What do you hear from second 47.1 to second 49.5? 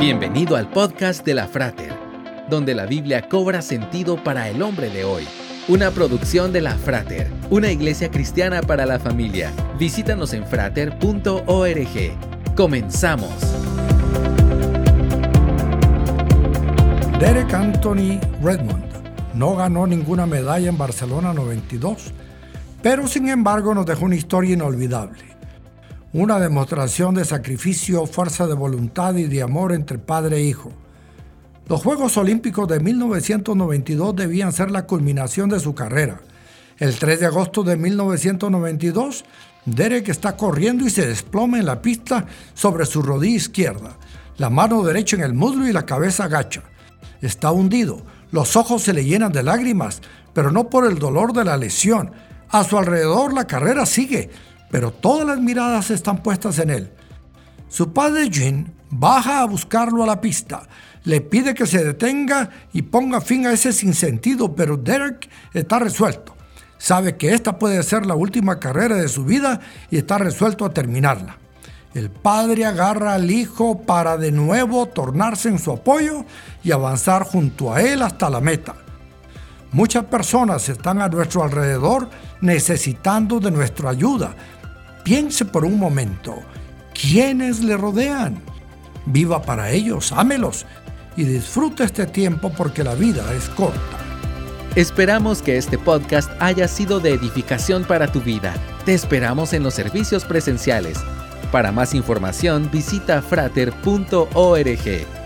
Está hundido, los ojos se le llenan de